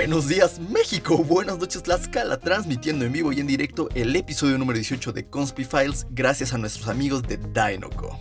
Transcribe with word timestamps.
Buenos 0.00 0.28
días 0.28 0.58
México, 0.58 1.18
buenas 1.18 1.58
noches 1.58 1.82
Tlaxcala, 1.82 2.38
transmitiendo 2.38 3.04
en 3.04 3.12
vivo 3.12 3.34
y 3.34 3.40
en 3.40 3.46
directo 3.46 3.90
el 3.94 4.16
episodio 4.16 4.56
número 4.56 4.78
18 4.78 5.12
de 5.12 5.28
Conspi 5.28 5.64
Files 5.64 6.06
gracias 6.08 6.54
a 6.54 6.58
nuestros 6.58 6.88
amigos 6.88 7.22
de 7.22 7.36
Dinoco. 7.36 8.18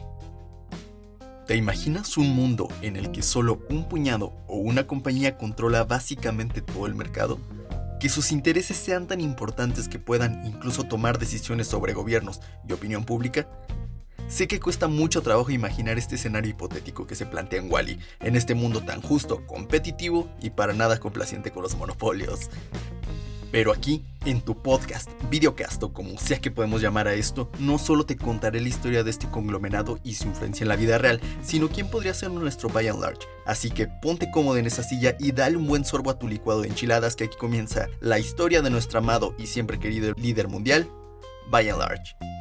¿Te 1.47 1.55
imaginas 1.55 2.17
un 2.17 2.35
mundo 2.35 2.67
en 2.81 2.97
el 2.97 3.11
que 3.11 3.21
solo 3.21 3.65
un 3.69 3.87
puñado 3.87 4.33
o 4.49 4.57
una 4.57 4.87
compañía 4.87 5.37
controla 5.37 5.85
básicamente 5.85 6.59
todo 6.59 6.85
el 6.85 6.95
mercado? 6.95 7.39
Que 8.01 8.09
sus 8.09 8.33
intereses 8.33 8.75
sean 8.75 9.07
tan 9.07 9.21
importantes 9.21 9.87
que 9.87 9.99
puedan 9.99 10.45
incluso 10.45 10.83
tomar 10.83 11.17
decisiones 11.17 11.67
sobre 11.67 11.93
gobiernos 11.93 12.41
y 12.67 12.73
opinión 12.73 13.05
pública? 13.05 13.47
Sé 14.29 14.47
que 14.47 14.59
cuesta 14.59 14.87
mucho 14.87 15.23
trabajo 15.23 15.49
imaginar 15.49 15.97
este 15.97 16.13
escenario 16.13 16.51
hipotético 16.51 17.07
que 17.07 17.15
se 17.15 17.25
plantea 17.25 17.59
en 17.59 17.71
Wally, 17.71 17.99
en 18.19 18.35
este 18.35 18.53
mundo 18.53 18.81
tan 18.81 19.01
justo, 19.01 19.45
competitivo 19.47 20.29
y 20.39 20.51
para 20.51 20.73
nada 20.73 20.99
complaciente 20.99 21.49
con 21.49 21.63
los 21.63 21.75
monopolios. 21.75 22.51
Pero 23.51 23.73
aquí, 23.73 24.05
en 24.25 24.41
tu 24.41 24.61
podcast, 24.61 25.09
videocast 25.31 25.81
o 25.81 25.91
como 25.91 26.19
sea 26.19 26.39
que 26.39 26.51
podemos 26.51 26.79
llamar 26.79 27.07
a 27.07 27.15
esto, 27.15 27.49
no 27.57 27.79
solo 27.79 28.05
te 28.05 28.17
contaré 28.17 28.61
la 28.61 28.69
historia 28.69 29.03
de 29.03 29.09
este 29.09 29.27
conglomerado 29.27 29.99
y 30.03 30.13
su 30.13 30.27
influencia 30.27 30.63
en 30.63 30.69
la 30.69 30.75
vida 30.75 30.99
real, 30.99 31.19
sino 31.41 31.67
quién 31.67 31.89
podría 31.89 32.13
ser 32.13 32.29
nuestro 32.29 32.69
by 32.69 32.87
and 32.87 33.01
large. 33.01 33.27
Así 33.47 33.71
que 33.71 33.87
ponte 33.87 34.29
cómodo 34.29 34.57
en 34.57 34.67
esa 34.67 34.83
silla 34.83 35.15
y 35.19 35.31
dale 35.31 35.57
un 35.57 35.65
buen 35.65 35.83
sorbo 35.83 36.11
a 36.11 36.19
tu 36.19 36.27
licuado 36.27 36.61
de 36.61 36.67
enchiladas 36.67 37.15
que 37.15 37.23
aquí 37.23 37.37
comienza 37.37 37.87
la 37.99 38.19
historia 38.19 38.61
de 38.61 38.69
nuestro 38.69 38.99
amado 38.99 39.33
y 39.39 39.47
siempre 39.47 39.79
querido 39.79 40.13
líder 40.15 40.47
mundial, 40.49 40.87
by 41.49 41.67
and 41.67 41.79
large. 41.79 42.38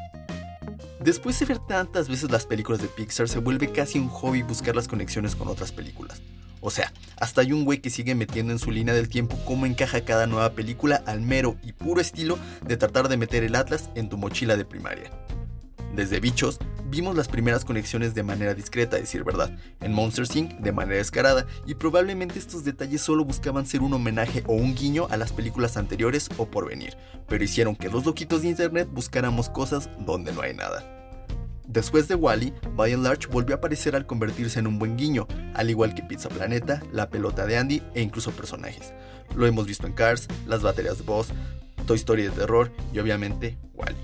Después 1.09 1.39
de 1.41 1.47
ver 1.47 1.59
tantas 1.59 2.07
veces 2.07 2.31
las 2.31 2.45
películas 2.45 2.83
de 2.83 2.89
Pixar, 2.89 3.31
se 3.31 3.39
vuelve 3.39 3.73
casi 3.73 3.99
un 3.99 4.11
hobby 4.11 4.43
buscar 4.43 4.77
las 4.77 4.89
conexiones 4.89 5.35
con 5.35 5.49
otras 5.49 5.73
películas. 5.73 6.21
O 6.61 6.69
sea, 6.69 6.93
hasta 7.17 7.41
hay 7.41 7.55
un 7.55 7.65
güey 7.65 7.81
que 7.81 7.89
sigue 7.89 8.15
metiendo 8.15 8.53
en 8.53 8.59
su 8.59 8.71
línea 8.71 8.93
del 8.93 9.09
tiempo 9.09 9.39
cómo 9.47 9.65
encaja 9.65 10.05
cada 10.05 10.27
nueva 10.27 10.53
película 10.53 11.03
al 11.07 11.23
mero 11.23 11.57
y 11.63 11.73
puro 11.73 12.03
estilo 12.03 12.39
de 12.63 12.77
tratar 12.77 13.09
de 13.09 13.17
meter 13.17 13.43
el 13.43 13.55
Atlas 13.55 13.89
en 13.95 14.11
tu 14.11 14.19
mochila 14.19 14.59
de 14.59 14.67
primaria. 14.67 15.11
Desde 15.97 16.21
Bichos, 16.21 16.59
vimos 16.91 17.17
las 17.17 17.29
primeras 17.29 17.65
conexiones 17.65 18.15
de 18.15 18.23
manera 18.23 18.53
discreta, 18.53 18.99
decir 18.99 19.25
verdad, 19.25 19.57
en 19.81 19.95
Monster 19.95 20.27
Inc. 20.35 20.59
de 20.59 20.73
manera 20.73 20.99
descarada, 20.99 21.47
y 21.67 21.75
probablemente 21.77 22.39
estos 22.39 22.65
detalles 22.65 23.01
solo 23.01 23.25
buscaban 23.25 23.65
ser 23.65 23.81
un 23.81 23.95
homenaje 23.95 24.45
o 24.47 24.53
un 24.53 24.75
guiño 24.75 25.07
a 25.09 25.17
las 25.17 25.33
películas 25.33 25.79
anteriores 25.79 26.29
o 26.37 26.51
por 26.51 26.69
venir, 26.69 26.99
pero 27.27 27.43
hicieron 27.43 27.77
que 27.77 27.89
los 27.89 28.05
loquitos 28.05 28.43
de 28.43 28.49
internet 28.49 28.91
buscáramos 28.93 29.49
cosas 29.49 29.89
donde 30.01 30.33
no 30.33 30.43
hay 30.43 30.53
nada. 30.53 30.98
Después 31.69 32.09
de 32.09 32.15
Wally, 32.15 32.55
By 32.77 32.95
and 32.95 33.05
Large 33.05 33.27
volvió 33.27 33.55
a 33.55 33.59
aparecer 33.59 33.95
al 33.95 34.07
convertirse 34.07 34.59
en 34.59 34.67
un 34.67 34.79
buen 34.79 34.97
guiño, 34.97 35.29
al 35.53 35.69
igual 35.69 35.95
que 35.95 36.03
Pizza 36.03 36.31
Planeta, 36.31 36.83
La 36.93 37.11
Pelota 37.11 37.45
de 37.45 37.59
Andy 37.59 37.83
e 37.95 38.01
incluso 38.01 38.31
personajes. 38.31 38.95
Lo 39.37 39.47
hemos 39.47 39.67
visto 39.67 39.87
en 39.87 39.93
Cars, 39.93 40.29
las 40.47 40.63
baterías 40.63 40.97
de 40.97 41.05
Boss, 41.05 41.29
Toy 41.87 41.99
Story 41.99 42.23
de 42.23 42.31
terror 42.31 42.73
y 42.91 43.01
obviamente 43.01 43.59
Wally. 43.75 43.99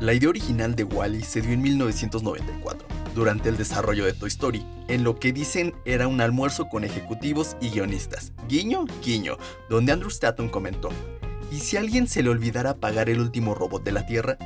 La 0.00 0.12
idea 0.12 0.28
original 0.28 0.74
de 0.74 0.84
Wally 0.84 1.22
se 1.22 1.40
dio 1.40 1.52
en 1.52 1.62
1994, 1.62 2.86
durante 3.14 3.48
el 3.48 3.56
desarrollo 3.56 4.04
de 4.04 4.12
Toy 4.12 4.28
Story, 4.28 4.66
en 4.88 5.04
lo 5.04 5.18
que 5.18 5.32
dicen 5.32 5.74
era 5.86 6.08
un 6.08 6.20
almuerzo 6.20 6.68
con 6.68 6.84
ejecutivos 6.84 7.56
y 7.62 7.70
guionistas. 7.70 8.34
Guiño, 8.48 8.84
guiño, 9.02 9.38
donde 9.70 9.92
Andrew 9.92 10.10
Stanton 10.10 10.50
comentó, 10.50 10.90
¿y 11.50 11.60
si 11.60 11.78
alguien 11.78 12.06
se 12.06 12.22
le 12.22 12.28
olvidara 12.28 12.76
pagar 12.76 13.08
el 13.08 13.18
último 13.18 13.54
robot 13.54 13.82
de 13.82 13.92
la 13.92 14.04
Tierra? 14.04 14.36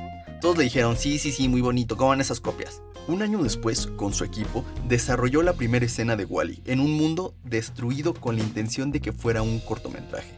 Todos 0.43 0.59
le 0.59 0.65
dijeron, 0.65 0.97
sí, 0.97 1.21
sí, 1.21 1.31
sí, 1.31 1.47
muy 1.47 1.61
bonito, 1.61 1.97
¿cómo 1.97 2.09
van 2.09 2.21
esas 2.21 2.41
copias? 2.41 2.83
Un 3.07 3.23
año 3.23 3.41
después, 3.45 3.87
con 3.87 4.13
su 4.13 4.25
equipo, 4.25 4.65
desarrolló 4.89 5.41
la 5.41 5.53
primera 5.53 5.87
escena 5.87 6.17
de 6.17 6.25
Wally 6.25 6.63
en 6.65 6.81
un 6.81 6.95
mundo 6.95 7.37
destruido 7.45 8.13
con 8.13 8.35
la 8.35 8.43
intención 8.43 8.91
de 8.91 9.01
que 9.01 9.13
fuera 9.13 9.43
un 9.43 9.61
cortometraje. 9.61 10.35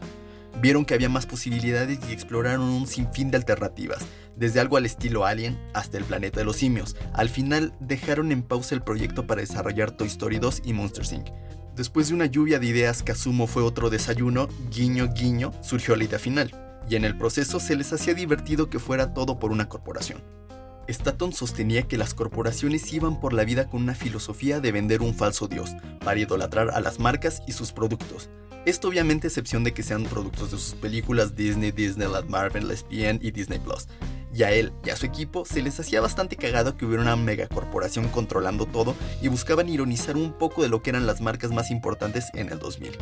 Vieron 0.60 0.84
que 0.84 0.92
había 0.92 1.08
más 1.08 1.24
posibilidades 1.24 2.00
y 2.06 2.12
exploraron 2.12 2.68
un 2.68 2.86
sinfín 2.86 3.30
de 3.30 3.38
alternativas, 3.38 4.04
desde 4.36 4.60
algo 4.60 4.76
al 4.76 4.84
estilo 4.84 5.24
Alien 5.24 5.58
hasta 5.72 5.96
el 5.96 6.04
planeta 6.04 6.38
de 6.38 6.44
los 6.44 6.56
simios. 6.56 6.96
Al 7.14 7.30
final 7.30 7.72
dejaron 7.80 8.30
en 8.30 8.42
pausa 8.42 8.74
el 8.74 8.82
proyecto 8.82 9.26
para 9.26 9.40
desarrollar 9.40 9.92
Toy 9.92 10.08
Story 10.08 10.38
2 10.38 10.64
y 10.66 10.74
Monsters 10.74 11.12
Inc. 11.12 11.28
Después 11.76 12.08
de 12.08 12.14
una 12.14 12.26
lluvia 12.26 12.58
de 12.58 12.66
ideas 12.66 13.02
que 13.02 13.12
asumo 13.12 13.46
fue 13.46 13.62
otro 13.62 13.88
desayuno, 13.88 14.48
guiño 14.70 15.14
guiño, 15.14 15.50
surgió 15.62 15.96
la 15.96 16.04
idea 16.04 16.18
final, 16.18 16.63
y 16.88 16.96
en 16.96 17.04
el 17.04 17.16
proceso 17.16 17.60
se 17.60 17.76
les 17.76 17.92
hacía 17.92 18.14
divertido 18.14 18.70
que 18.70 18.78
fuera 18.78 19.14
todo 19.14 19.38
por 19.38 19.52
una 19.52 19.68
corporación. 19.68 20.22
Staton 20.86 21.32
sostenía 21.32 21.82
que 21.82 21.96
las 21.96 22.12
corporaciones 22.12 22.92
iban 22.92 23.20
por 23.20 23.32
la 23.32 23.44
vida 23.44 23.68
con 23.68 23.82
una 23.82 23.94
filosofía 23.94 24.60
de 24.60 24.72
vender 24.72 25.00
un 25.00 25.14
falso 25.14 25.48
dios, 25.48 25.70
para 26.04 26.20
idolatrar 26.20 26.70
a 26.70 26.80
las 26.80 26.98
marcas 26.98 27.42
y 27.46 27.52
sus 27.52 27.72
productos, 27.72 28.28
esto 28.64 28.88
obviamente 28.88 29.26
excepción 29.26 29.62
de 29.62 29.74
que 29.74 29.82
sean 29.82 30.04
productos 30.04 30.50
de 30.50 30.56
sus 30.56 30.74
películas 30.74 31.36
Disney, 31.36 31.70
Disneyland, 31.70 32.30
Marvel, 32.30 32.70
ESPN 32.70 33.18
y 33.20 33.30
Disney 33.30 33.58
Plus. 33.58 33.88
Y 34.32 34.42
a 34.42 34.52
él 34.52 34.72
y 34.86 34.88
a 34.88 34.96
su 34.96 35.04
equipo 35.04 35.44
se 35.44 35.60
les 35.60 35.78
hacía 35.78 36.00
bastante 36.00 36.36
cagado 36.36 36.74
que 36.74 36.86
hubiera 36.86 37.02
una 37.02 37.14
megacorporación 37.14 38.08
controlando 38.08 38.64
todo 38.64 38.96
y 39.20 39.28
buscaban 39.28 39.68
ironizar 39.68 40.16
un 40.16 40.32
poco 40.32 40.62
de 40.62 40.70
lo 40.70 40.82
que 40.82 40.90
eran 40.90 41.06
las 41.06 41.20
marcas 41.20 41.50
más 41.50 41.70
importantes 41.70 42.30
en 42.32 42.50
el 42.50 42.58
2000. 42.58 42.96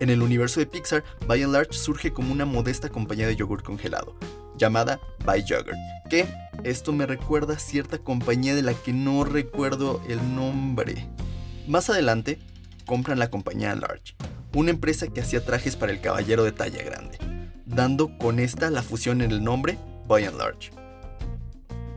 En 0.00 0.10
el 0.10 0.22
universo 0.22 0.60
de 0.60 0.66
Pixar, 0.66 1.04
By 1.26 1.42
and 1.42 1.52
Large 1.52 1.74
surge 1.74 2.12
como 2.12 2.32
una 2.32 2.44
modesta 2.44 2.88
compañía 2.88 3.26
de 3.26 3.36
yogur 3.36 3.62
congelado, 3.62 4.16
llamada 4.56 5.00
By 5.24 5.44
Yogurt, 5.44 5.76
que 6.10 6.26
esto 6.64 6.92
me 6.92 7.06
recuerda 7.06 7.54
a 7.54 7.58
cierta 7.58 7.98
compañía 7.98 8.54
de 8.54 8.62
la 8.62 8.74
que 8.74 8.92
no 8.92 9.24
recuerdo 9.24 10.02
el 10.08 10.34
nombre. 10.34 11.08
Más 11.68 11.90
adelante, 11.90 12.40
compran 12.86 13.18
la 13.18 13.30
compañía 13.30 13.74
Large, 13.74 14.16
una 14.54 14.70
empresa 14.70 15.06
que 15.06 15.20
hacía 15.20 15.44
trajes 15.44 15.76
para 15.76 15.92
el 15.92 16.00
caballero 16.00 16.42
de 16.42 16.52
talla 16.52 16.82
grande, 16.82 17.18
dando 17.64 18.18
con 18.18 18.40
esta 18.40 18.70
la 18.70 18.82
fusión 18.82 19.22
en 19.22 19.30
el 19.30 19.44
nombre 19.44 19.78
By 20.08 20.24
and 20.24 20.38
Large. 20.38 20.70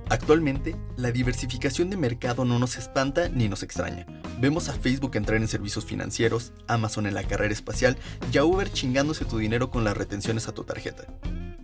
Actualmente, 0.10 0.76
la 0.96 1.12
diversificación 1.12 1.90
de 1.90 1.98
mercado 1.98 2.46
no 2.46 2.60
nos 2.60 2.78
espanta 2.78 3.28
ni 3.28 3.50
nos 3.50 3.64
extraña. 3.64 4.06
Vemos 4.40 4.70
a 4.70 4.74
Facebook 4.74 5.16
entrar 5.16 5.42
en 5.42 5.48
servicios 5.48 5.86
financieros, 5.86 6.54
Amazon 6.68 7.08
en 7.08 7.16
la 7.16 7.24
carrera 7.24 7.54
espacial 7.54 7.98
y 8.32 8.38
a 8.38 8.46
Uber 8.46 8.72
chingándose 8.72 9.26
tu 9.26 9.40
dinero 9.40 9.72
con 9.72 9.84
las 9.84 9.98
retenciones 9.98 10.48
a 10.48 10.54
tu 10.54 10.64
tarjeta 10.64 11.06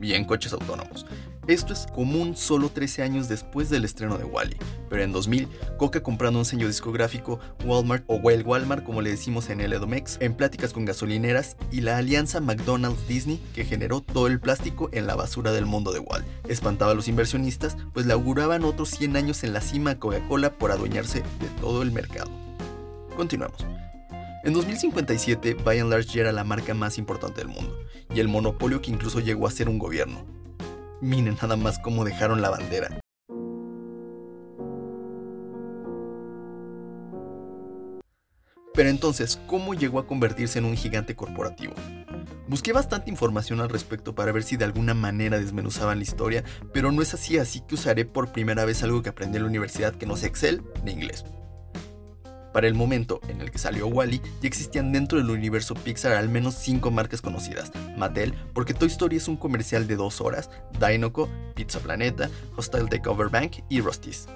y 0.01 0.13
en 0.13 0.25
coches 0.25 0.53
autónomos. 0.53 1.05
Esto 1.47 1.73
es 1.73 1.87
común 1.87 2.35
solo 2.35 2.69
13 2.69 3.03
años 3.03 3.27
después 3.27 3.69
del 3.69 3.85
estreno 3.85 4.17
de 4.17 4.23
Wally, 4.23 4.57
pero 4.89 5.03
en 5.03 5.11
2000, 5.11 5.47
Coca 5.77 6.01
comprando 6.01 6.39
un 6.39 6.45
sello 6.45 6.67
discográfico, 6.67 7.39
Walmart 7.65 8.03
o 8.07 8.15
Well 8.15 8.43
Walmart 8.43 8.83
como 8.83 9.01
le 9.01 9.11
decimos 9.11 9.49
en 9.49 9.61
el 9.61 9.73
Edomex, 9.73 10.17
en 10.19 10.35
pláticas 10.35 10.73
con 10.73 10.85
gasolineras 10.85 11.57
y 11.71 11.81
la 11.81 11.97
alianza 11.97 12.39
McDonald's-Disney 12.39 13.41
que 13.53 13.65
generó 13.65 14.01
todo 14.01 14.27
el 14.27 14.39
plástico 14.39 14.89
en 14.93 15.05
la 15.05 15.15
basura 15.15 15.51
del 15.51 15.65
mundo 15.65 15.91
de 15.91 15.99
Wally. 15.99 16.25
Espantaba 16.47 16.91
a 16.91 16.95
los 16.95 17.07
inversionistas, 17.07 17.77
pues 17.93 18.05
le 18.05 18.13
auguraban 18.13 18.63
otros 18.63 18.89
100 18.89 19.15
años 19.15 19.43
en 19.43 19.53
la 19.53 19.61
cima 19.61 19.91
a 19.91 19.99
Coca-Cola 19.99 20.57
por 20.57 20.71
adueñarse 20.71 21.19
de 21.39 21.47
todo 21.61 21.81
el 21.81 21.91
mercado. 21.91 22.42
Continuamos. 23.15 23.65
En 24.43 24.53
2057, 24.53 25.53
By 25.63 25.79
and 25.79 25.89
Large 25.89 26.15
ya 26.15 26.21
era 26.21 26.31
la 26.31 26.43
marca 26.43 26.73
más 26.73 26.97
importante 26.97 27.41
del 27.41 27.47
mundo, 27.47 27.77
y 28.13 28.19
el 28.19 28.27
monopolio 28.27 28.81
que 28.81 28.91
incluso 28.91 29.19
llegó 29.19 29.47
a 29.47 29.51
ser 29.51 29.69
un 29.69 29.79
gobierno. 29.79 30.25
Miren 30.99 31.37
nada 31.41 31.55
más 31.55 31.79
cómo 31.79 32.03
dejaron 32.03 32.41
la 32.41 32.49
bandera. 32.49 32.99
Pero 38.73 38.89
entonces, 38.89 39.39
¿cómo 39.45 39.75
llegó 39.75 39.99
a 39.99 40.07
convertirse 40.07 40.57
en 40.57 40.65
un 40.65 40.75
gigante 40.75 41.15
corporativo? 41.15 41.73
Busqué 42.47 42.73
bastante 42.73 43.11
información 43.11 43.61
al 43.61 43.69
respecto 43.69 44.15
para 44.15 44.31
ver 44.31 44.43
si 44.43 44.57
de 44.57 44.65
alguna 44.65 44.93
manera 44.93 45.37
desmenuzaban 45.37 45.99
la 45.99 46.03
historia, 46.03 46.43
pero 46.73 46.91
no 46.91 47.01
es 47.01 47.13
así, 47.13 47.37
así 47.37 47.61
que 47.61 47.75
usaré 47.75 48.05
por 48.05 48.31
primera 48.31 48.65
vez 48.65 48.83
algo 48.83 49.03
que 49.03 49.09
aprendí 49.09 49.37
en 49.37 49.43
la 49.43 49.49
universidad 49.49 49.93
que 49.93 50.07
no 50.07 50.17
sé 50.17 50.27
Excel 50.27 50.63
ni 50.83 50.91
inglés. 50.91 51.23
Para 52.53 52.67
el 52.67 52.75
momento 52.75 53.19
en 53.27 53.41
el 53.41 53.49
que 53.49 53.57
salió 53.57 53.87
Wally, 53.87 54.21
ya 54.41 54.47
existían 54.47 54.91
dentro 54.91 55.17
del 55.17 55.31
universo 55.31 55.73
Pixar 55.73 56.13
al 56.13 56.29
menos 56.29 56.53
5 56.55 56.91
marcas 56.91 57.21
conocidas. 57.21 57.71
Mattel, 57.97 58.35
porque 58.53 58.75
Toy 58.75 58.89
Story 58.89 59.17
es 59.17 59.27
un 59.27 59.37
comercial 59.37 59.87
de 59.87 59.95
2 59.95 60.21
horas, 60.21 60.51
Dinoco, 60.79 61.27
Pizza 61.55 61.79
Planeta, 61.79 62.29
Hostile 62.55 62.87
Takeover 62.87 63.29
Bank 63.29 63.63
y 63.69 63.81
Rusty's. 63.81 64.27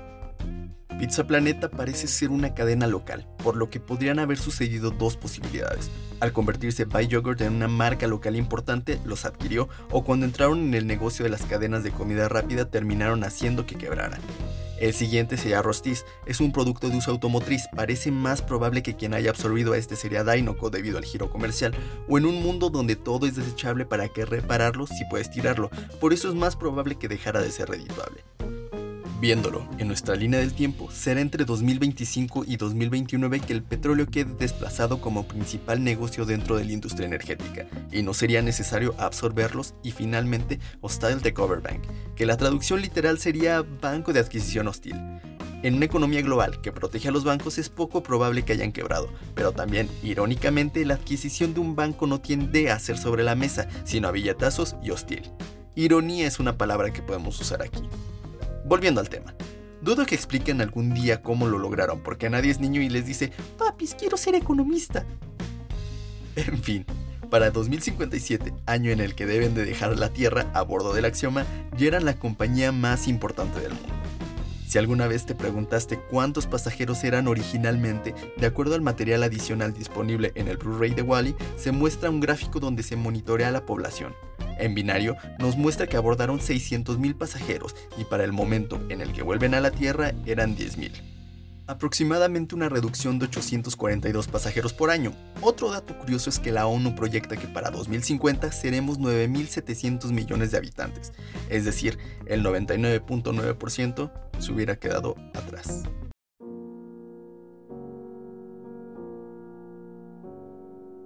Pizza 0.97 1.27
Planeta 1.27 1.69
parece 1.69 2.07
ser 2.07 2.29
una 2.29 2.55
cadena 2.55 2.87
local, 2.87 3.27
por 3.43 3.55
lo 3.55 3.69
que 3.69 3.79
podrían 3.79 4.17
haber 4.17 4.39
sucedido 4.39 4.89
dos 4.89 5.15
posibilidades. 5.15 5.91
Al 6.19 6.33
convertirse 6.33 6.85
By 6.85 7.07
Yogurt 7.07 7.41
en 7.41 7.53
una 7.53 7.67
marca 7.67 8.07
local 8.07 8.35
importante, 8.35 8.99
los 9.05 9.25
adquirió, 9.25 9.69
o 9.91 10.03
cuando 10.03 10.25
entraron 10.25 10.57
en 10.59 10.73
el 10.73 10.87
negocio 10.87 11.23
de 11.23 11.29
las 11.29 11.43
cadenas 11.43 11.83
de 11.83 11.91
comida 11.91 12.27
rápida 12.29 12.71
terminaron 12.71 13.23
haciendo 13.23 13.67
que 13.67 13.75
quebrara. 13.75 14.17
El 14.79 14.93
siguiente 14.93 15.37
sería 15.37 15.61
Rostis, 15.61 16.05
es 16.25 16.39
un 16.39 16.51
producto 16.51 16.89
de 16.89 16.97
uso 16.97 17.11
automotriz, 17.11 17.63
parece 17.75 18.11
más 18.11 18.41
probable 18.41 18.83
que 18.83 18.95
quien 18.95 19.13
haya 19.13 19.31
absorbido 19.31 19.73
a 19.73 19.77
este 19.77 19.95
sería 19.95 20.23
Dinoco 20.23 20.69
debido 20.69 20.97
al 20.97 21.05
giro 21.05 21.31
comercial, 21.31 21.73
o 22.07 22.17
en 22.17 22.25
un 22.25 22.43
mundo 22.43 22.69
donde 22.69 22.95
todo 22.95 23.25
es 23.25 23.35
desechable 23.35 23.85
para 23.85 24.09
que 24.09 24.25
repararlo 24.25 24.85
si 24.85 25.03
puedes 25.05 25.31
tirarlo, 25.31 25.71
por 25.99 26.13
eso 26.13 26.29
es 26.29 26.35
más 26.35 26.55
probable 26.55 26.95
que 26.95 27.07
dejara 27.07 27.41
de 27.41 27.51
ser 27.51 27.69
redituable. 27.69 28.23
Viéndolo 29.19 29.67
en 29.79 29.87
nuestra 29.87 30.15
línea 30.15 30.39
del 30.39 30.53
tiempo, 30.53 30.91
será 30.91 31.21
entre 31.21 31.43
2025 31.43 32.45
y 32.45 32.55
2029 32.55 33.39
que 33.39 33.53
el 33.53 33.63
petróleo 33.63 34.05
quede 34.05 34.35
desplazado 34.35 35.01
como 35.01 35.27
principal 35.27 35.83
negocio 35.83 36.23
dentro 36.23 36.55
de 36.55 36.65
la 36.65 36.73
industria 36.73 37.07
energética, 37.07 37.65
y 37.91 38.03
no 38.03 38.13
sería 38.13 38.43
necesario 38.43 38.93
absorberlos 38.99 39.73
y 39.81 39.89
finalmente 39.89 40.59
Hostile 40.81 41.15
Takeover 41.15 41.61
Bank, 41.61 41.81
que 42.15 42.27
la 42.27 42.37
traducción 42.37 42.79
literal 42.79 43.17
sería 43.17 43.63
Banco 43.81 44.13
de 44.13 44.19
Adquisición 44.19 44.67
Hostil. 44.67 44.95
En 45.63 45.73
una 45.73 45.85
economía 45.85 46.21
global 46.21 46.61
que 46.61 46.71
protege 46.71 47.07
a 47.07 47.11
los 47.11 47.23
bancos 47.23 47.57
es 47.57 47.69
poco 47.69 48.03
probable 48.03 48.43
que 48.43 48.53
hayan 48.53 48.71
quebrado, 48.71 49.11
pero 49.33 49.51
también, 49.51 49.89
irónicamente, 50.03 50.85
la 50.85 50.93
adquisición 50.93 51.55
de 51.55 51.59
un 51.59 51.75
banco 51.75 52.05
no 52.05 52.21
tiende 52.21 52.69
a 52.69 52.77
ser 52.77 52.99
sobre 52.99 53.23
la 53.23 53.33
mesa, 53.33 53.67
sino 53.83 54.07
a 54.07 54.11
billetazos 54.11 54.75
y 54.83 54.91
hostil. 54.91 55.23
Ironía 55.73 56.27
es 56.27 56.39
una 56.39 56.59
palabra 56.59 56.93
que 56.93 57.01
podemos 57.01 57.41
usar 57.41 57.63
aquí. 57.63 57.81
Volviendo 58.67 58.99
al 58.99 59.07
tema. 59.07 59.33
Dudo 59.81 60.05
que 60.05 60.15
expliquen 60.15 60.59
algún 60.59 60.93
día 60.93 61.21
cómo 61.21 61.47
lo 61.47 61.57
lograron, 61.57 62.01
porque 62.01 62.29
nadie 62.29 62.51
es 62.51 62.59
niño 62.59 62.81
y 62.81 62.89
les 62.89 63.05
dice, 63.05 63.31
papis, 63.57 63.95
quiero 63.95 64.17
ser 64.17 64.35
economista. 64.35 65.05
En 66.35 66.61
fin, 66.61 66.85
para 67.29 67.49
2057, 67.49 68.53
año 68.65 68.91
en 68.91 68.99
el 68.99 69.15
que 69.15 69.25
deben 69.25 69.55
de 69.55 69.63
dejar 69.63 69.97
la 69.97 70.09
Tierra 70.09 70.51
a 70.53 70.63
bordo 70.63 70.93
del 70.93 71.05
Axioma, 71.05 71.45
ya 71.77 71.87
eran 71.87 72.03
la 72.03 72.19
compañía 72.19 72.73
más 72.73 73.07
importante 73.07 73.61
del 73.61 73.71
mundo. 73.71 73.93
Si 74.67 74.77
alguna 74.77 75.07
vez 75.07 75.25
te 75.25 75.33
preguntaste 75.33 75.97
cuántos 75.97 76.45
pasajeros 76.45 77.01
eran 77.05 77.29
originalmente, 77.29 78.13
de 78.35 78.47
acuerdo 78.47 78.75
al 78.75 78.81
material 78.81 79.23
adicional 79.23 79.73
disponible 79.73 80.33
en 80.35 80.49
el 80.49 80.57
Blu-ray 80.57 80.93
de 80.93 81.03
Wally, 81.03 81.35
se 81.55 81.71
muestra 81.71 82.09
un 82.09 82.19
gráfico 82.19 82.59
donde 82.59 82.83
se 82.83 82.97
monitorea 82.97 83.49
la 83.49 83.65
población. 83.65 84.13
En 84.59 84.75
binario 84.75 85.15
nos 85.39 85.57
muestra 85.57 85.87
que 85.87 85.97
abordaron 85.97 86.39
600.000 86.39 87.17
pasajeros 87.17 87.75
y 87.97 88.03
para 88.03 88.23
el 88.23 88.33
momento 88.33 88.81
en 88.89 89.01
el 89.01 89.13
que 89.13 89.23
vuelven 89.23 89.53
a 89.53 89.61
la 89.61 89.71
Tierra 89.71 90.13
eran 90.25 90.55
10.000 90.55 90.91
aproximadamente 91.67 92.55
una 92.55 92.69
reducción 92.69 93.19
de 93.19 93.25
842 93.25 94.27
pasajeros 94.27 94.73
por 94.73 94.89
año. 94.89 95.13
Otro 95.41 95.69
dato 95.69 95.97
curioso 95.99 96.29
es 96.29 96.39
que 96.39 96.51
la 96.51 96.65
ONU 96.65 96.95
proyecta 96.95 97.35
que 97.35 97.47
para 97.47 97.69
2050 97.69 98.51
seremos 98.51 98.99
9.700 98.99 100.11
millones 100.11 100.51
de 100.51 100.57
habitantes, 100.57 101.13
es 101.49 101.65
decir, 101.65 101.97
el 102.25 102.43
99.9% 102.43 104.11
se 104.39 104.51
hubiera 104.51 104.77
quedado 104.77 105.15
atrás. 105.33 105.83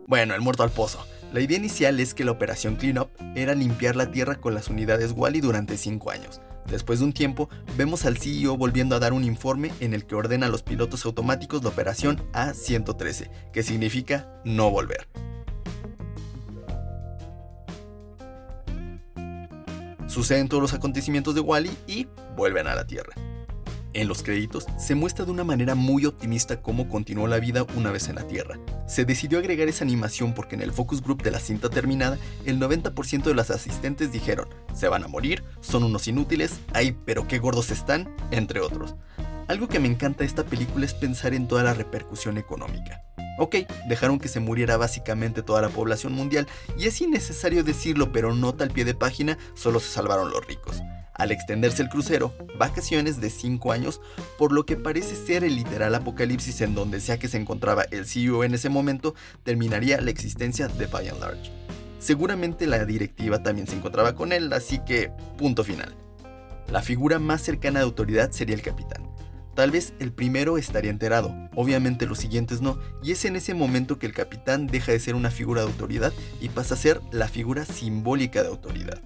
Bueno, 0.08 0.36
el 0.36 0.42
muerto 0.42 0.64
al 0.64 0.72
pozo. 0.72 1.06
La 1.32 1.40
idea 1.40 1.58
inicial 1.58 2.02
es 2.02 2.14
que 2.14 2.26
la 2.26 2.32
operación 2.32 2.76
Cleanup 2.76 3.10
era 3.36 3.56
limpiar 3.56 3.96
la 3.96 4.12
tierra 4.12 4.36
con 4.36 4.54
las 4.54 4.68
unidades 4.68 5.14
Wally 5.16 5.40
durante 5.40 5.78
5 5.78 6.12
años. 6.12 6.42
Después 6.68 7.00
de 7.00 7.06
un 7.06 7.14
tiempo, 7.14 7.50
vemos 7.78 8.04
al 8.06 8.18
CEO 8.18 8.58
volviendo 8.58 8.98
a 8.98 9.00
dar 9.00 9.14
un 9.14 9.24
informe 9.24 9.72
en 9.80 9.94
el 9.94 10.06
que 10.06 10.16
ordena 10.16 10.48
a 10.48 10.50
los 10.50 10.62
pilotos 10.62 11.06
automáticos 11.06 11.64
la 11.64 11.70
operación 11.70 12.22
A113, 12.34 13.30
que 13.54 13.64
significa 13.64 14.30
no 14.44 14.70
volver. 14.72 15.08
Suceden 20.08 20.50
todos 20.50 20.62
los 20.62 20.74
acontecimientos 20.74 21.34
de 21.34 21.40
Wally 21.40 21.72
y 21.88 22.08
vuelven 22.36 22.68
a 22.68 22.76
la 22.76 22.86
Tierra. 22.86 23.14
En 23.94 24.08
los 24.08 24.24
créditos 24.24 24.66
se 24.78 24.96
muestra 24.96 25.26
de 25.26 25.32
una 25.32 25.44
manera 25.44 25.76
muy 25.76 26.06
optimista 26.06 26.62
cómo 26.62 26.88
continuó 26.88 27.28
la 27.28 27.40
vida 27.40 27.66
una 27.76 27.92
vez 27.92 28.08
en 28.08 28.16
la 28.16 28.26
Tierra. 28.26 28.58
Se 28.88 29.04
decidió 29.04 29.38
agregar 29.38 29.68
esa 29.68 29.84
animación 29.84 30.34
porque 30.34 30.56
en 30.56 30.62
el 30.62 30.72
focus 30.72 31.02
group 31.02 31.22
de 31.24 31.32
la 31.32 31.40
cinta 31.40 31.70
terminada, 31.70 32.18
el 32.46 32.58
90% 32.58 33.24
de 33.24 33.34
los 33.34 33.50
asistentes 33.50 34.14
dijeron, 34.14 34.48
se 34.74 34.88
van 34.88 35.04
a 35.04 35.10
morir, 35.10 35.44
son 35.60 35.84
unos 35.84 36.08
inútiles, 36.08 36.62
ay, 36.74 36.96
pero 37.06 37.28
qué 37.28 37.40
gordos 37.40 37.70
están, 37.70 38.16
entre 38.32 38.62
otros. 38.62 38.96
Algo 39.50 39.68
que 39.68 39.80
me 39.80 39.90
encanta 39.90 40.20
de 40.20 40.28
esta 40.28 40.46
película 40.46 40.86
es 40.86 40.94
pensar 40.94 41.34
en 41.34 41.50
toda 41.50 41.64
la 41.64 41.74
repercusión 41.74 42.38
económica. 42.38 43.04
Ok, 43.40 43.58
dejaron 43.90 44.20
que 44.20 44.30
se 44.30 44.40
muriera 44.40 44.78
básicamente 44.78 45.44
toda 45.44 45.62
la 45.62 45.70
población 45.70 46.14
mundial, 46.14 46.48
y 46.78 46.86
es 46.86 47.02
innecesario 47.02 47.66
decirlo, 47.66 48.14
pero 48.14 48.34
nota 48.34 48.64
al 48.64 48.72
pie 48.72 48.86
de 48.86 48.94
página, 48.94 49.38
solo 49.54 49.82
se 49.82 49.90
salvaron 49.90 50.32
los 50.32 50.46
ricos 50.46 50.82
al 51.22 51.32
extenderse 51.32 51.84
el 51.84 51.90
crucero, 51.90 52.34
vacaciones 52.58 53.22
de 53.22 53.30
5 53.30 53.72
años, 53.72 54.02
por 54.40 54.52
lo 54.52 54.66
que 54.66 54.76
parece 54.76 55.16
ser 55.16 55.44
el 55.44 55.56
literal 55.56 55.94
apocalipsis 55.94 56.62
en 56.62 56.74
donde 56.74 57.00
sea 57.00 57.20
que 57.20 57.28
se 57.28 57.38
encontraba 57.38 57.84
el 57.92 58.08
CEO 58.08 58.44
en 58.44 58.56
ese 58.56 58.70
momento, 58.70 59.14
terminaría 59.44 60.02
la 60.02 60.10
existencia 60.10 60.68
de 60.68 60.88
By 60.88 61.10
and 61.10 61.20
Large. 61.20 61.52
Seguramente 62.00 62.66
la 62.66 62.84
directiva 62.86 63.44
también 63.44 63.68
se 63.68 63.76
encontraba 63.76 64.16
con 64.16 64.32
él, 64.32 64.52
así 64.52 64.80
que 64.80 65.12
punto 65.38 65.64
final. 65.64 65.96
La 66.68 66.82
figura 66.82 67.20
más 67.20 67.42
cercana 67.42 67.80
de 67.80 67.86
autoridad 67.86 68.32
sería 68.32 68.56
el 68.56 68.64
capitán. 68.64 69.08
Tal 69.54 69.70
vez 69.70 69.94
el 70.00 70.12
primero 70.12 70.58
estaría 70.58 70.90
enterado, 70.90 71.36
obviamente 71.54 72.08
los 72.08 72.18
siguientes 72.18 72.62
no, 72.62 72.80
y 73.04 73.12
es 73.12 73.26
en 73.26 73.36
ese 73.36 73.54
momento 73.54 74.00
que 74.00 74.08
el 74.08 74.14
capitán 74.14 74.66
deja 74.66 74.92
de 74.94 75.00
ser 75.00 75.14
una 75.14 75.30
figura 75.30 75.62
de 75.62 75.68
autoridad 75.68 76.14
y 76.40 76.50
pasa 76.50 76.74
a 76.74 76.78
ser 76.78 77.00
la 77.12 77.28
figura 77.28 77.66
simbólica 77.66 78.42
de 78.42 78.48
autoridad. 78.48 79.02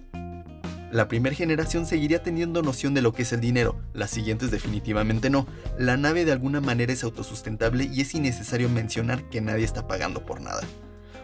La 0.92 1.08
primera 1.08 1.34
generación 1.34 1.84
seguiría 1.84 2.22
teniendo 2.22 2.62
noción 2.62 2.94
de 2.94 3.02
lo 3.02 3.12
que 3.12 3.22
es 3.22 3.32
el 3.32 3.40
dinero, 3.40 3.76
las 3.92 4.10
siguientes 4.10 4.52
definitivamente 4.52 5.30
no. 5.30 5.46
La 5.78 5.96
nave 5.96 6.24
de 6.24 6.32
alguna 6.32 6.60
manera 6.60 6.92
es 6.92 7.02
autosustentable 7.02 7.90
y 7.92 8.00
es 8.00 8.14
innecesario 8.14 8.68
mencionar 8.68 9.28
que 9.28 9.40
nadie 9.40 9.64
está 9.64 9.88
pagando 9.88 10.24
por 10.24 10.40
nada. 10.40 10.62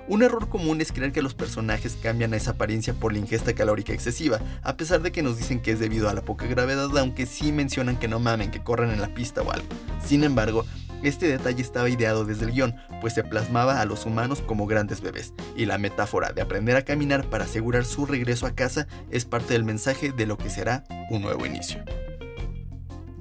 Un 0.09 0.23
error 0.23 0.49
común 0.49 0.81
es 0.81 0.91
creer 0.91 1.13
que 1.13 1.23
los 1.23 1.35
personajes 1.35 1.97
cambian 2.03 2.33
a 2.33 2.37
esa 2.37 2.51
apariencia 2.53 2.93
por 2.93 3.13
la 3.13 3.21
ingesta 3.21 3.55
calórica 3.55 3.93
excesiva, 3.93 4.41
a 4.63 4.77
pesar 4.77 5.01
de 5.01 5.13
que 5.13 5.23
nos 5.23 5.39
dicen 5.39 5.63
que 5.63 5.71
es 5.71 5.79
debido 5.79 6.09
a 6.09 6.15
la 6.15 6.23
poca 6.23 6.47
gravedad, 6.47 6.91
aunque 6.99 7.25
sí 7.25 7.53
mencionan 7.53 7.97
que 7.97 8.09
no 8.09 8.19
mamen, 8.19 8.51
que 8.51 8.65
corren 8.65 8.91
en 8.91 9.01
la 9.01 9.15
pista 9.15 9.43
o 9.43 9.53
algo. 9.53 9.67
Sin 10.05 10.25
embargo, 10.25 10.67
este 11.03 11.27
detalle 11.27 11.63
estaba 11.63 11.89
ideado 11.89 12.25
desde 12.25 12.45
el 12.45 12.53
guion, 12.53 12.77
pues 13.01 13.15
se 13.15 13.25
plasmaba 13.25 13.81
a 13.81 13.85
los 13.85 14.07
humanos 14.07 14.41
como 14.41 14.67
grandes 14.67 15.01
bebés, 15.01 15.35
y 15.57 15.67
la 15.67 15.79
metáfora 15.79 16.33
de 16.33 16.43
aprender 16.43 16.77
a 16.77 16.85
caminar 16.85 17.25
para 17.27 17.45
asegurar 17.45 17.85
su 17.85 18.07
regreso 18.07 18.47
a 18.47 18.55
casa 18.55 18.87
es 19.11 19.25
parte 19.25 19.55
del 19.55 19.65
mensaje 19.65 20.13
de 20.13 20.27
lo 20.27 20.39
que 20.39 20.51
será 20.51 20.85
un 21.11 21.23
nuevo 21.23 21.47
inicio. 21.47 21.85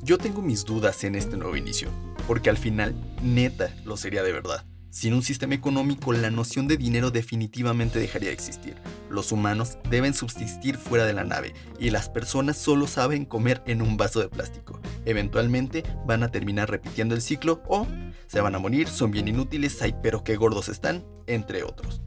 Yo 0.04 0.18
tengo 0.18 0.42
mis 0.42 0.66
dudas 0.66 1.04
en 1.04 1.16
este 1.16 1.38
nuevo 1.38 1.56
inicio, 1.56 1.89
porque 2.28 2.50
al 2.50 2.57
final, 2.57 2.95
neta, 3.22 3.69
lo 3.86 3.98
sería 3.98 4.24
de 4.24 4.31
verdad. 4.31 4.66
Sin 4.92 5.14
un 5.14 5.24
sistema 5.24 5.56
económico, 5.56 6.12
la 6.12 6.30
noción 6.30 6.68
de 6.68 6.76
dinero 6.76 7.12
definitivamente 7.12 7.98
dejaría 7.98 8.28
de 8.28 8.34
existir. 8.34 8.76
Los 9.10 9.32
humanos 9.32 9.78
deben 9.90 10.14
subsistir 10.14 10.76
fuera 10.76 11.06
de 11.06 11.14
la 11.14 11.24
nave 11.24 11.54
y 11.80 11.92
las 11.92 12.10
personas 12.10 12.58
solo 12.58 12.88
saben 12.88 13.24
comer 13.24 13.64
en 13.68 13.82
un 13.82 13.96
vaso 13.96 14.20
de 14.20 14.28
plástico. 14.28 14.82
Eventualmente 15.06 15.84
van 16.06 16.24
a 16.24 16.30
terminar 16.30 16.70
repitiendo 16.70 17.16
el 17.16 17.22
ciclo 17.22 17.64
o 17.70 17.88
se 18.28 18.42
van 18.42 18.54
a 18.54 18.60
morir, 18.60 18.90
son 18.90 19.12
bien 19.12 19.30
inútiles, 19.30 19.82
ay 19.82 19.96
pero 20.04 20.26
qué 20.26 20.36
gordos 20.36 20.68
están, 20.68 21.06
entre 21.26 21.64
otros. 21.64 22.02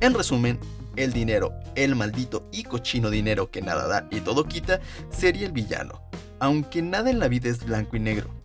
En 0.00 0.12
resumen, 0.12 0.58
el 0.96 1.14
dinero, 1.14 1.54
el 1.74 1.96
maldito 1.96 2.46
y 2.52 2.64
cochino 2.64 3.08
dinero 3.08 3.50
que 3.50 3.62
nada 3.62 3.86
da 3.86 4.08
y 4.10 4.20
todo 4.20 4.44
quita, 4.44 4.80
sería 5.08 5.46
el 5.46 5.52
villano. 5.52 6.02
Aunque 6.38 6.82
nada 6.82 7.08
en 7.08 7.18
la 7.18 7.28
vida 7.28 7.48
es 7.48 7.64
blanco 7.64 7.96
y 7.96 8.00
negro. 8.00 8.39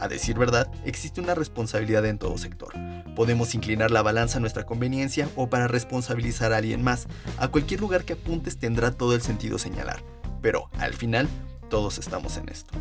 A 0.00 0.08
decir 0.08 0.38
verdad, 0.38 0.72
existe 0.86 1.20
una 1.20 1.34
responsabilidad 1.34 2.06
en 2.06 2.16
todo 2.16 2.38
sector. 2.38 2.72
Podemos 3.14 3.54
inclinar 3.54 3.90
la 3.90 4.00
balanza 4.00 4.38
a 4.38 4.40
nuestra 4.40 4.64
conveniencia 4.64 5.28
o 5.36 5.50
para 5.50 5.68
responsabilizar 5.68 6.54
a 6.54 6.56
alguien 6.56 6.82
más. 6.82 7.06
A 7.36 7.48
cualquier 7.48 7.82
lugar 7.82 8.04
que 8.04 8.14
apuntes 8.14 8.56
tendrá 8.56 8.92
todo 8.92 9.14
el 9.14 9.20
sentido 9.20 9.58
señalar. 9.58 10.02
Pero, 10.40 10.70
al 10.78 10.94
final, 10.94 11.28
todos 11.68 11.98
estamos 11.98 12.38
en 12.38 12.48
esto. 12.48 12.72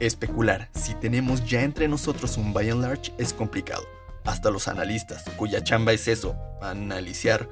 Especular 0.00 0.70
si 0.74 0.94
tenemos 0.94 1.48
ya 1.48 1.62
entre 1.62 1.86
nosotros 1.86 2.36
un 2.36 2.52
by 2.52 2.70
and 2.70 2.82
large 2.82 3.12
es 3.18 3.32
complicado. 3.32 3.84
Hasta 4.24 4.50
los 4.50 4.66
analistas, 4.66 5.22
cuya 5.36 5.62
chamba 5.62 5.92
es 5.92 6.08
eso, 6.08 6.34
analizar, 6.60 7.48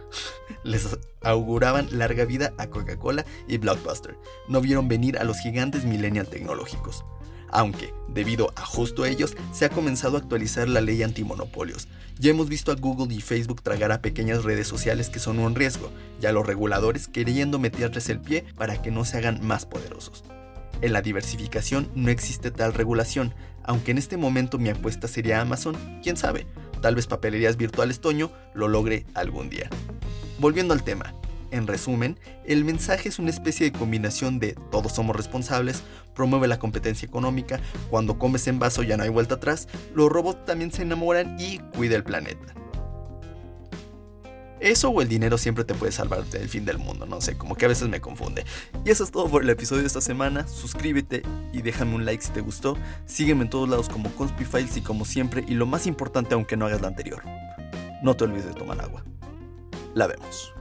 les 0.64 0.98
auguraban 1.20 1.86
larga 1.96 2.24
vida 2.24 2.52
a 2.58 2.66
Coca-Cola 2.66 3.24
y 3.46 3.58
Blockbuster. 3.58 4.16
No 4.48 4.60
vieron 4.60 4.88
venir 4.88 5.18
a 5.18 5.24
los 5.24 5.38
gigantes 5.38 5.84
millennial 5.84 6.26
tecnológicos 6.26 7.04
aunque, 7.52 7.92
debido 8.08 8.52
a 8.56 8.64
justo 8.64 9.04
ellos, 9.04 9.36
se 9.52 9.64
ha 9.64 9.70
comenzado 9.70 10.16
a 10.16 10.20
actualizar 10.20 10.68
la 10.68 10.80
ley 10.80 11.02
antimonopolios. 11.02 11.88
Ya 12.18 12.30
hemos 12.30 12.48
visto 12.48 12.72
a 12.72 12.76
Google 12.76 13.14
y 13.14 13.20
Facebook 13.20 13.62
tragar 13.62 13.92
a 13.92 14.02
pequeñas 14.02 14.44
redes 14.44 14.68
sociales 14.68 15.08
que 15.08 15.18
son 15.18 15.38
un 15.38 15.54
riesgo, 15.54 15.90
y 16.20 16.26
a 16.26 16.32
los 16.32 16.46
reguladores 16.46 17.08
queriendo 17.08 17.58
meterles 17.58 18.08
el 18.08 18.20
pie 18.20 18.44
para 18.56 18.82
que 18.82 18.90
no 18.90 19.04
se 19.04 19.18
hagan 19.18 19.44
más 19.46 19.66
poderosos. 19.66 20.24
En 20.82 20.92
la 20.92 21.02
diversificación 21.02 21.90
no 21.94 22.10
existe 22.10 22.50
tal 22.50 22.72
regulación, 22.72 23.34
aunque 23.64 23.90
en 23.90 23.98
este 23.98 24.16
momento 24.16 24.58
mi 24.58 24.70
apuesta 24.70 25.08
sería 25.08 25.40
Amazon, 25.40 25.76
quién 26.02 26.16
sabe, 26.16 26.46
tal 26.80 26.94
vez 26.94 27.06
papelerías 27.06 27.56
virtuales 27.56 28.00
Toño 28.00 28.30
lo 28.54 28.68
logre 28.68 29.04
algún 29.14 29.50
día. 29.50 29.68
Volviendo 30.38 30.72
al 30.72 30.82
tema, 30.82 31.14
en 31.50 31.66
resumen, 31.66 32.18
el 32.44 32.64
mensaje 32.64 33.08
es 33.08 33.18
una 33.18 33.30
especie 33.30 33.70
de 33.70 33.78
combinación 33.78 34.38
de 34.38 34.54
todos 34.70 34.92
somos 34.92 35.16
responsables, 35.16 35.82
promueve 36.14 36.48
la 36.48 36.58
competencia 36.58 37.06
económica, 37.06 37.60
cuando 37.90 38.18
comes 38.18 38.46
en 38.46 38.58
vaso 38.58 38.82
ya 38.82 38.96
no 38.96 39.02
hay 39.02 39.08
vuelta 39.08 39.36
atrás, 39.36 39.68
los 39.94 40.10
robots 40.10 40.44
también 40.44 40.72
se 40.72 40.82
enamoran 40.82 41.38
y 41.38 41.58
cuida 41.76 41.96
el 41.96 42.04
planeta. 42.04 42.54
Eso 44.60 44.90
o 44.90 45.00
el 45.00 45.08
dinero 45.08 45.38
siempre 45.38 45.64
te 45.64 45.74
puede 45.74 45.90
salvar 45.90 46.22
del 46.26 46.48
fin 46.48 46.66
del 46.66 46.76
mundo, 46.76 47.06
no 47.06 47.22
sé, 47.22 47.36
como 47.36 47.56
que 47.56 47.64
a 47.64 47.68
veces 47.68 47.88
me 47.88 48.02
confunde. 48.02 48.44
Y 48.84 48.90
eso 48.90 49.04
es 49.04 49.10
todo 49.10 49.26
por 49.26 49.42
el 49.42 49.48
episodio 49.48 49.80
de 49.80 49.86
esta 49.86 50.02
semana. 50.02 50.46
Suscríbete 50.46 51.22
y 51.54 51.62
déjame 51.62 51.94
un 51.94 52.04
like 52.04 52.22
si 52.22 52.30
te 52.30 52.42
gustó. 52.42 52.76
Sígueme 53.06 53.44
en 53.44 53.50
todos 53.50 53.70
lados 53.70 53.88
como 53.88 54.14
Conspifiles 54.14 54.76
y 54.76 54.82
como 54.82 55.06
siempre, 55.06 55.44
y 55.48 55.54
lo 55.54 55.64
más 55.64 55.86
importante 55.86 56.34
aunque 56.34 56.58
no 56.58 56.66
hagas 56.66 56.82
la 56.82 56.88
anterior, 56.88 57.22
no 58.02 58.14
te 58.16 58.24
olvides 58.24 58.46
de 58.46 58.52
tomar 58.52 58.82
agua. 58.82 59.02
La 59.94 60.06
vemos. 60.06 60.52